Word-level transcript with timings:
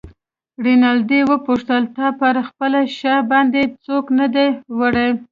رینالډي 0.65 1.21
وپوښتل: 1.31 1.83
تا 1.95 2.07
پر 2.19 2.35
خپله 2.47 2.79
شا 2.97 3.15
باندې 3.31 3.61
څوک 3.85 4.05
نه 4.19 4.27
دی 4.35 4.47
وړی؟ 4.77 5.09